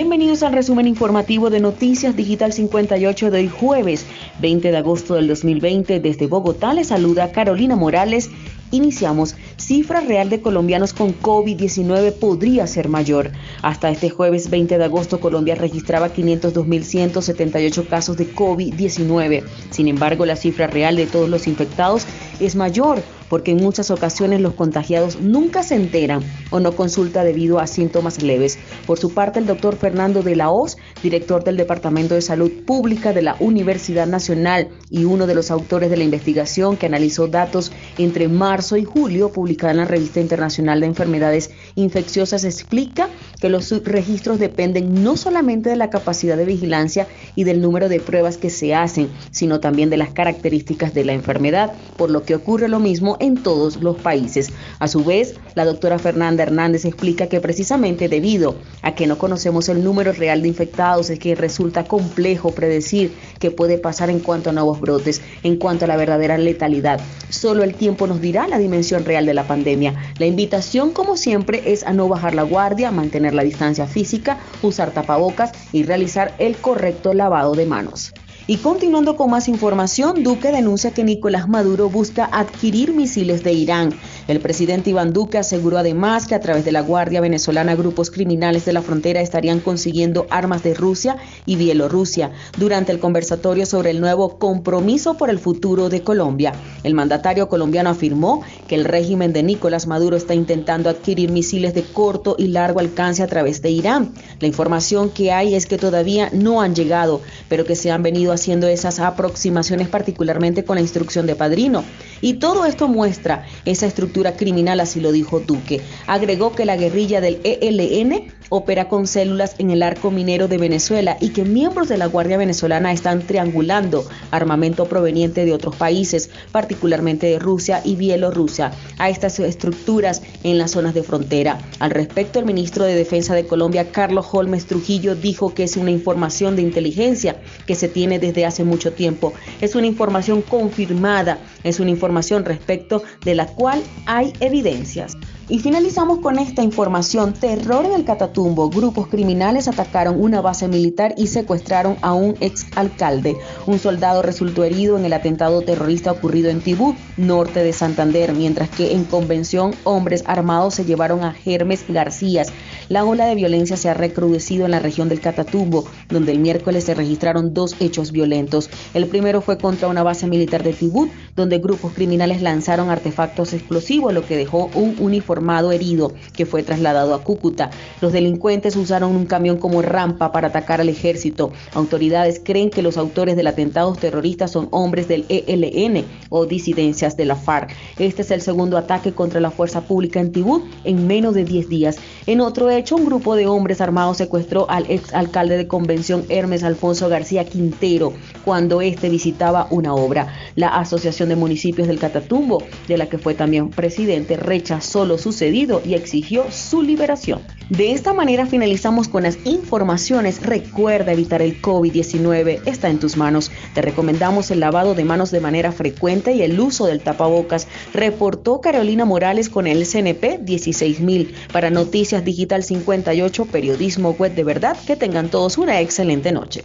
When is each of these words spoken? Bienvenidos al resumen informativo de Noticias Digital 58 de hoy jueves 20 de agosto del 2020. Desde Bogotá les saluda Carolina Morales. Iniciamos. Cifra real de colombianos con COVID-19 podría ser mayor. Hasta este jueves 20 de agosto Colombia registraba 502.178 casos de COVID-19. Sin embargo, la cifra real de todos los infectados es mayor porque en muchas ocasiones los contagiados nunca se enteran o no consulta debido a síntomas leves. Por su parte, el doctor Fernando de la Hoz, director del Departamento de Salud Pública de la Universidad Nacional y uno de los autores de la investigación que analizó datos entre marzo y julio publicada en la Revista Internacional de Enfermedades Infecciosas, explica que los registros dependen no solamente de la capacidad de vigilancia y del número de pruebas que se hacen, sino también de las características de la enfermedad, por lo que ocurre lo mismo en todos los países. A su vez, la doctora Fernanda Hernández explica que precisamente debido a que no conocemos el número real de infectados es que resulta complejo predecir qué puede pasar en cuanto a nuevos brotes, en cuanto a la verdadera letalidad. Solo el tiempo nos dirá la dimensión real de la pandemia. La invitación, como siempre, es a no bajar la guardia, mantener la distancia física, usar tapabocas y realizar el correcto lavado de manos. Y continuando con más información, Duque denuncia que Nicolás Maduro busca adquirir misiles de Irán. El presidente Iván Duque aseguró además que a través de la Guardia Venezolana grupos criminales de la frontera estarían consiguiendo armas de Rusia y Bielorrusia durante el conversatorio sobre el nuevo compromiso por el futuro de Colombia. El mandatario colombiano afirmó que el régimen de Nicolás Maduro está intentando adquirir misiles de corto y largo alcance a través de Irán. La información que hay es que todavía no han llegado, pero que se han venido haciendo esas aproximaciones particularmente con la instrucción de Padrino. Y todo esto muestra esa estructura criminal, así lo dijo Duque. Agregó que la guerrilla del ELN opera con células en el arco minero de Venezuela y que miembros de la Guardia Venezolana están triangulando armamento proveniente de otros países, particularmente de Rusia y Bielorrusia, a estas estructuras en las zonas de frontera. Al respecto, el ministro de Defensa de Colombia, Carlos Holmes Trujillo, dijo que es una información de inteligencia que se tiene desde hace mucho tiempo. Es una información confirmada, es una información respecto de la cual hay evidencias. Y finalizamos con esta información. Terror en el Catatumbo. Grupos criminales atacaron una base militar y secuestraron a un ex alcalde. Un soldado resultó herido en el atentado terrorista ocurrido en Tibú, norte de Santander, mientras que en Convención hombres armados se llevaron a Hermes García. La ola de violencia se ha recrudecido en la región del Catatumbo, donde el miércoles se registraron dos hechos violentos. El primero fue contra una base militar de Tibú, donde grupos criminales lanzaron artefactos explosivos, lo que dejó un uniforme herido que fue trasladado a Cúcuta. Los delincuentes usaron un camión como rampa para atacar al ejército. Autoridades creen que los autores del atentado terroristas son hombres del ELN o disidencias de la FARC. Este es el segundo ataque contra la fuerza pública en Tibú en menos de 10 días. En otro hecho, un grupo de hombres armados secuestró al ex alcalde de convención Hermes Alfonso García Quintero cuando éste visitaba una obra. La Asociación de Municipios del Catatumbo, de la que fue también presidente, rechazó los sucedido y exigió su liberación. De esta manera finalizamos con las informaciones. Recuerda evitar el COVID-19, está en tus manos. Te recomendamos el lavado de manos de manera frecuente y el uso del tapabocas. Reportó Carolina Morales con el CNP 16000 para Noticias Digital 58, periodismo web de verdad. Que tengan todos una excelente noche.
Bienvenidos 0.00 0.42
al 0.42 0.54
resumen 0.54 0.86
informativo 0.86 1.50
de 1.50 1.60
Noticias 1.60 2.16
Digital 2.16 2.54
58 2.54 3.30
de 3.30 3.38
hoy 3.38 3.48
jueves 3.48 4.06
20 4.40 4.70
de 4.70 4.76
agosto 4.78 5.12
del 5.12 5.28
2020. 5.28 6.00
Desde 6.00 6.26
Bogotá 6.26 6.72
les 6.72 6.86
saluda 6.86 7.32
Carolina 7.32 7.76
Morales. 7.76 8.30
Iniciamos. 8.70 9.36
Cifra 9.58 10.00
real 10.00 10.30
de 10.30 10.40
colombianos 10.40 10.94
con 10.94 11.12
COVID-19 11.20 12.14
podría 12.14 12.66
ser 12.66 12.88
mayor. 12.88 13.32
Hasta 13.60 13.90
este 13.90 14.08
jueves 14.08 14.48
20 14.48 14.78
de 14.78 14.84
agosto 14.84 15.20
Colombia 15.20 15.54
registraba 15.54 16.08
502.178 16.08 17.86
casos 17.86 18.16
de 18.16 18.34
COVID-19. 18.34 19.44
Sin 19.68 19.86
embargo, 19.86 20.24
la 20.24 20.36
cifra 20.36 20.66
real 20.66 20.96
de 20.96 21.08
todos 21.08 21.28
los 21.28 21.46
infectados 21.46 22.06
es 22.40 22.56
mayor 22.56 23.02
porque 23.30 23.52
en 23.52 23.58
muchas 23.58 23.90
ocasiones 23.90 24.42
los 24.42 24.52
contagiados 24.52 25.20
nunca 25.20 25.62
se 25.62 25.76
enteran 25.76 26.22
o 26.50 26.60
no 26.60 26.76
consulta 26.76 27.24
debido 27.24 27.60
a 27.60 27.66
síntomas 27.66 28.22
leves. 28.22 28.58
Por 28.86 28.98
su 28.98 29.14
parte, 29.14 29.38
el 29.38 29.46
doctor 29.46 29.76
Fernando 29.76 30.22
de 30.22 30.36
la 30.36 30.50
Hoz, 30.50 30.76
director 31.02 31.44
del 31.44 31.56
Departamento 31.56 32.14
de 32.14 32.22
Salud 32.22 32.50
Pública 32.66 33.12
de 33.12 33.22
la 33.22 33.36
Universidad 33.38 34.08
Nacional 34.08 34.68
y 34.90 35.04
uno 35.04 35.26
de 35.26 35.36
los 35.36 35.50
autores 35.50 35.88
de 35.90 35.96
la 35.96 36.04
investigación 36.04 36.76
que 36.76 36.86
analizó 36.86 37.28
datos 37.28 37.72
entre 37.96 38.28
marzo 38.28 38.76
y 38.76 38.84
julio 38.84 39.30
publicada 39.30 39.70
en 39.70 39.78
la 39.78 39.84
Revista 39.84 40.20
Internacional 40.20 40.80
de 40.80 40.86
Enfermedades 40.86 41.50
Infecciosas, 41.76 42.42
explica 42.42 43.08
que 43.40 43.48
los 43.48 43.70
registros 43.84 44.40
dependen 44.40 45.04
no 45.04 45.16
solamente 45.16 45.70
de 45.70 45.76
la 45.76 45.90
capacidad 45.90 46.36
de 46.36 46.44
vigilancia 46.44 47.06
y 47.36 47.44
del 47.44 47.60
número 47.60 47.88
de 47.88 48.00
pruebas 48.00 48.38
que 48.38 48.50
se 48.50 48.74
hacen, 48.74 49.08
sino 49.30 49.60
también 49.60 49.88
de 49.88 49.96
las 49.96 50.10
características 50.10 50.92
de 50.94 51.04
la 51.04 51.12
enfermedad, 51.12 51.72
por 51.96 52.10
lo 52.10 52.24
que 52.24 52.34
ocurre 52.34 52.68
lo 52.68 52.80
mismo 52.80 53.16
en 53.20 53.42
todos 53.42 53.76
los 53.76 53.96
países. 53.96 54.50
A 54.78 54.88
su 54.88 55.04
vez, 55.04 55.34
la 55.54 55.64
doctora 55.64 55.98
Fernanda 55.98 56.42
Hernández 56.42 56.84
explica 56.84 57.28
que 57.28 57.40
precisamente 57.40 58.08
debido 58.08 58.56
a 58.82 58.94
que 58.94 59.06
no 59.06 59.18
conocemos 59.18 59.68
el 59.68 59.84
número 59.84 60.12
real 60.12 60.42
de 60.42 60.48
infectados 60.48 61.10
es 61.10 61.18
que 61.18 61.34
resulta 61.34 61.84
complejo 61.84 62.52
predecir 62.52 63.12
qué 63.38 63.50
puede 63.50 63.78
pasar 63.78 64.10
en 64.10 64.20
cuanto 64.20 64.50
a 64.50 64.52
nuevos 64.52 64.80
brotes, 64.80 65.22
en 65.42 65.56
cuanto 65.56 65.84
a 65.84 65.88
la 65.88 65.96
verdadera 65.96 66.38
letalidad. 66.38 67.00
Solo 67.28 67.62
el 67.62 67.74
tiempo 67.74 68.06
nos 68.06 68.20
dirá 68.20 68.48
la 68.48 68.58
dimensión 68.58 69.04
real 69.04 69.26
de 69.26 69.34
la 69.34 69.46
pandemia. 69.46 69.94
La 70.18 70.26
invitación, 70.26 70.90
como 70.90 71.16
siempre, 71.16 71.72
es 71.72 71.84
a 71.84 71.92
no 71.92 72.08
bajar 72.08 72.34
la 72.34 72.42
guardia, 72.42 72.90
mantener 72.90 73.34
la 73.34 73.44
distancia 73.44 73.86
física, 73.86 74.38
usar 74.62 74.92
tapabocas 74.92 75.52
y 75.72 75.82
realizar 75.82 76.34
el 76.38 76.56
correcto 76.56 77.14
lavado 77.14 77.54
de 77.54 77.66
manos. 77.66 78.12
Y 78.46 78.60
continuando 78.60 79.16
con 79.16 79.30
más 79.30 79.48
información, 79.48 80.22
Duque 80.22 80.50
denuncia 80.52 80.92
que 80.92 81.04
Nicolás 81.04 81.48
Maduro 81.48 81.88
busca 81.90 82.24
adquirir 82.24 82.92
misiles 82.92 83.42
de 83.42 83.52
Irán. 83.52 84.00
El 84.30 84.38
presidente 84.38 84.90
Iván 84.90 85.12
Duque 85.12 85.38
aseguró 85.38 85.76
además 85.76 86.28
que 86.28 86.36
a 86.36 86.40
través 86.40 86.64
de 86.64 86.70
la 86.70 86.82
Guardia 86.82 87.20
Venezolana 87.20 87.74
grupos 87.74 88.12
criminales 88.12 88.64
de 88.64 88.72
la 88.72 88.80
frontera 88.80 89.20
estarían 89.20 89.58
consiguiendo 89.58 90.28
armas 90.30 90.62
de 90.62 90.72
Rusia 90.72 91.16
y 91.46 91.56
Bielorrusia 91.56 92.30
durante 92.56 92.92
el 92.92 93.00
conversatorio 93.00 93.66
sobre 93.66 93.90
el 93.90 94.00
nuevo 94.00 94.38
compromiso 94.38 95.16
por 95.16 95.30
el 95.30 95.40
futuro 95.40 95.88
de 95.88 96.02
Colombia. 96.02 96.52
El 96.84 96.94
mandatario 96.94 97.48
colombiano 97.48 97.90
afirmó 97.90 98.44
que 98.68 98.76
el 98.76 98.84
régimen 98.84 99.32
de 99.32 99.42
Nicolás 99.42 99.88
Maduro 99.88 100.16
está 100.16 100.32
intentando 100.32 100.90
adquirir 100.90 101.32
misiles 101.32 101.74
de 101.74 101.82
corto 101.82 102.36
y 102.38 102.46
largo 102.46 102.78
alcance 102.78 103.24
a 103.24 103.26
través 103.26 103.62
de 103.62 103.70
Irán. 103.70 104.12
La 104.38 104.46
información 104.46 105.10
que 105.10 105.32
hay 105.32 105.56
es 105.56 105.66
que 105.66 105.76
todavía 105.76 106.30
no 106.32 106.60
han 106.60 106.76
llegado, 106.76 107.20
pero 107.48 107.64
que 107.64 107.74
se 107.74 107.90
han 107.90 108.04
venido 108.04 108.32
haciendo 108.32 108.68
esas 108.68 109.00
aproximaciones 109.00 109.88
particularmente 109.88 110.62
con 110.64 110.76
la 110.76 110.82
instrucción 110.82 111.26
de 111.26 111.34
Padrino. 111.34 111.82
Y 112.20 112.34
todo 112.34 112.64
esto 112.64 112.88
muestra 112.88 113.46
esa 113.64 113.86
estructura 113.86 114.36
criminal, 114.36 114.80
así 114.80 115.00
lo 115.00 115.12
dijo 115.12 115.40
Duque. 115.40 115.80
Agregó 116.06 116.54
que 116.54 116.64
la 116.64 116.76
guerrilla 116.76 117.20
del 117.20 117.40
ELN 117.44 118.32
opera 118.50 118.88
con 118.88 119.06
células 119.06 119.54
en 119.58 119.70
el 119.70 119.82
arco 119.82 120.10
minero 120.10 120.48
de 120.48 120.58
Venezuela 120.58 121.16
y 121.20 121.30
que 121.30 121.44
miembros 121.44 121.88
de 121.88 121.96
la 121.96 122.06
Guardia 122.06 122.36
Venezolana 122.36 122.92
están 122.92 123.22
triangulando 123.22 124.04
armamento 124.30 124.84
proveniente 124.86 125.44
de 125.44 125.54
otros 125.54 125.76
países, 125.76 126.30
particularmente 126.52 127.28
de 127.28 127.38
Rusia 127.38 127.80
y 127.84 127.96
Bielorrusia, 127.96 128.72
a 128.98 129.08
estas 129.08 129.38
estructuras 129.40 130.22
en 130.42 130.58
las 130.58 130.72
zonas 130.72 130.94
de 130.94 131.02
frontera. 131.02 131.58
Al 131.78 131.90
respecto, 131.90 132.38
el 132.38 132.44
ministro 132.44 132.84
de 132.84 132.94
Defensa 132.94 133.34
de 133.34 133.46
Colombia, 133.46 133.92
Carlos 133.92 134.26
Holmes 134.32 134.66
Trujillo, 134.66 135.14
dijo 135.14 135.54
que 135.54 135.64
es 135.64 135.76
una 135.76 135.90
información 135.90 136.56
de 136.56 136.62
inteligencia 136.62 137.40
que 137.66 137.74
se 137.74 137.88
tiene 137.88 138.18
desde 138.18 138.44
hace 138.44 138.64
mucho 138.64 138.92
tiempo. 138.92 139.32
Es 139.60 139.74
una 139.74 139.86
información 139.86 140.42
confirmada, 140.42 141.38
es 141.62 141.80
una 141.80 141.90
información 141.90 142.44
respecto 142.44 143.02
de 143.24 143.34
la 143.34 143.46
cual 143.46 143.80
hay 144.06 144.32
evidencias. 144.40 145.16
Y 145.50 145.58
finalizamos 145.58 146.20
con 146.20 146.38
esta 146.38 146.62
información. 146.62 147.32
Terror 147.32 147.84
en 147.84 147.94
el 147.94 148.04
Catatumbo. 148.04 148.70
Grupos 148.70 149.08
criminales 149.08 149.66
atacaron 149.66 150.22
una 150.22 150.40
base 150.40 150.68
militar 150.68 151.12
y 151.16 151.26
secuestraron 151.26 151.96
a 152.02 152.14
un 152.14 152.36
ex 152.38 152.66
alcalde. 152.76 153.36
Un 153.66 153.80
soldado 153.80 154.22
resultó 154.22 154.62
herido 154.62 154.96
en 154.96 155.04
el 155.04 155.12
atentado 155.12 155.60
terrorista 155.62 156.12
ocurrido 156.12 156.50
en 156.50 156.60
Tibú, 156.60 156.94
norte 157.16 157.64
de 157.64 157.72
Santander, 157.72 158.32
mientras 158.32 158.70
que 158.70 158.92
en 158.92 159.02
Convención 159.02 159.74
hombres 159.82 160.22
armados 160.24 160.74
se 160.74 160.84
llevaron 160.84 161.24
a 161.24 161.34
Hermes 161.44 161.84
García. 161.88 162.44
La 162.88 163.04
ola 163.04 163.26
de 163.26 163.34
violencia 163.34 163.76
se 163.76 163.88
ha 163.88 163.94
recrudecido 163.94 164.66
en 164.66 164.70
la 164.70 164.78
región 164.78 165.08
del 165.08 165.20
Catatumbo, 165.20 165.84
donde 166.08 166.30
el 166.30 166.38
miércoles 166.38 166.84
se 166.84 166.94
registraron 166.94 167.54
dos 167.54 167.74
hechos 167.80 168.12
violentos. 168.12 168.70
El 168.94 169.06
primero 169.08 169.40
fue 169.40 169.58
contra 169.58 169.88
una 169.88 170.04
base 170.04 170.28
militar 170.28 170.62
de 170.62 170.74
Tibú, 170.74 171.08
donde 171.34 171.58
grupos 171.58 171.92
criminales 171.92 172.40
lanzaron 172.40 172.88
artefactos 172.88 173.52
explosivos, 173.52 174.14
lo 174.14 174.24
que 174.24 174.36
dejó 174.36 174.70
un 174.74 174.94
uniforme 175.00 175.39
herido 175.72 176.12
que 176.34 176.46
fue 176.46 176.62
trasladado 176.62 177.14
a 177.14 177.22
Cúcuta. 177.22 177.70
Los 178.00 178.12
delincuentes 178.12 178.76
usaron 178.76 179.14
un 179.14 179.26
camión 179.26 179.58
como 179.58 179.82
rampa 179.82 180.32
para 180.32 180.48
atacar 180.48 180.80
al 180.80 180.88
ejército. 180.88 181.52
Autoridades 181.74 182.40
creen 182.42 182.70
que 182.70 182.82
los 182.82 182.96
autores 182.96 183.36
del 183.36 183.46
atentado 183.46 183.94
terroristas 183.94 184.50
son 184.50 184.68
hombres 184.70 185.08
del 185.08 185.26
ELN 185.28 186.04
o 186.28 186.46
disidencias 186.46 187.16
de 187.16 187.24
la 187.24 187.36
FARC. 187.36 187.74
Este 187.98 188.22
es 188.22 188.30
el 188.30 188.40
segundo 188.40 188.76
ataque 188.76 189.12
contra 189.12 189.40
la 189.40 189.50
fuerza 189.50 189.82
pública 189.82 190.20
en 190.20 190.32
Tibú 190.32 190.62
en 190.84 191.06
menos 191.06 191.34
de 191.34 191.44
10 191.44 191.68
días. 191.68 191.96
En 192.26 192.40
otro 192.40 192.70
hecho, 192.70 192.96
un 192.96 193.06
grupo 193.06 193.36
de 193.36 193.46
hombres 193.46 193.80
armados 193.80 194.18
secuestró 194.18 194.68
al 194.70 194.86
ex 194.88 195.12
alcalde 195.14 195.56
de 195.56 195.66
convención 195.66 196.24
Hermes 196.28 196.62
Alfonso 196.62 197.08
García 197.08 197.44
Quintero 197.44 198.12
cuando 198.44 198.80
éste 198.80 199.08
visitaba 199.08 199.66
una 199.70 199.94
obra. 199.94 200.34
La 200.54 200.68
Asociación 200.68 201.28
de 201.28 201.36
Municipios 201.36 201.88
del 201.88 201.98
Catatumbo, 201.98 202.62
de 202.88 202.98
la 202.98 203.08
que 203.08 203.18
fue 203.18 203.34
también 203.34 203.70
presidente, 203.70 204.36
rechazó 204.36 205.04
los 205.04 205.19
sucedido 205.20 205.80
y 205.84 205.94
exigió 205.94 206.50
su 206.50 206.82
liberación. 206.82 207.40
De 207.70 207.92
esta 207.92 208.12
manera 208.12 208.46
finalizamos 208.46 209.06
con 209.06 209.22
las 209.22 209.38
informaciones. 209.44 210.42
Recuerda 210.42 211.12
evitar 211.12 211.40
el 211.40 211.62
COVID-19, 211.62 212.62
está 212.66 212.90
en 212.90 212.98
tus 212.98 213.16
manos. 213.16 213.52
Te 213.74 213.82
recomendamos 213.82 214.50
el 214.50 214.58
lavado 214.58 214.94
de 214.96 215.04
manos 215.04 215.30
de 215.30 215.38
manera 215.38 215.70
frecuente 215.70 216.32
y 216.32 216.42
el 216.42 216.58
uso 216.58 216.86
del 216.86 217.00
tapabocas. 217.00 217.68
Reportó 217.94 218.60
Carolina 218.60 219.04
Morales 219.04 219.48
con 219.48 219.68
el 219.68 219.86
CNP 219.86 220.40
16000 220.44 221.32
para 221.52 221.70
Noticias 221.70 222.24
Digital 222.24 222.64
58, 222.64 223.44
periodismo 223.46 224.16
web 224.18 224.34
de 224.34 224.42
verdad. 224.42 224.76
Que 224.84 224.96
tengan 224.96 225.28
todos 225.28 225.56
una 225.56 225.80
excelente 225.80 226.32
noche. 226.32 226.64